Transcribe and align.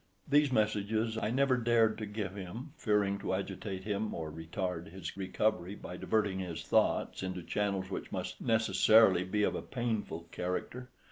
These 0.27 0.51
messages 0.51 1.15
I 1.15 1.29
never 1.29 1.57
dared 1.57 1.99
to 1.99 2.07
give 2.07 2.33
him, 2.33 2.73
fearing 2.75 3.19
to 3.19 3.35
agitate 3.35 3.83
him, 3.83 4.15
or 4.15 4.31
retard 4.31 4.89
his 4.89 5.15
recovery 5.15 5.75
by 5.75 5.95
diverting 5.95 6.39
his 6.39 6.63
thoughts 6.63 7.21
into 7.21 7.43
channels 7.43 7.91
which 7.91 8.11
must 8.11 8.41
necessarily 8.41 9.23
be 9.23 9.43
of 9.43 9.53
a 9.53 9.61
painful 9.61 10.21
character. 10.31 10.89